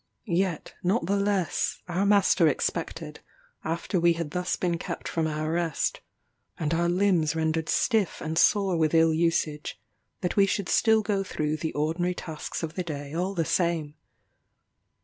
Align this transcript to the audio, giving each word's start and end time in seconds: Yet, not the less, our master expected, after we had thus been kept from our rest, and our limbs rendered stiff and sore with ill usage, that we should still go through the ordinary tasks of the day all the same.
Yet, 0.25 0.73
not 0.81 1.05
the 1.05 1.15
less, 1.15 1.77
our 1.87 2.07
master 2.07 2.47
expected, 2.47 3.19
after 3.63 3.99
we 3.99 4.13
had 4.13 4.31
thus 4.31 4.55
been 4.55 4.79
kept 4.79 5.07
from 5.07 5.27
our 5.27 5.51
rest, 5.51 5.99
and 6.57 6.73
our 6.73 6.89
limbs 6.89 7.35
rendered 7.35 7.69
stiff 7.69 8.19
and 8.19 8.35
sore 8.35 8.77
with 8.77 8.95
ill 8.95 9.13
usage, 9.13 9.79
that 10.21 10.35
we 10.35 10.47
should 10.47 10.69
still 10.69 11.03
go 11.03 11.23
through 11.23 11.57
the 11.57 11.73
ordinary 11.73 12.15
tasks 12.15 12.63
of 12.63 12.73
the 12.73 12.81
day 12.83 13.13
all 13.13 13.35
the 13.35 13.45
same. 13.45 13.93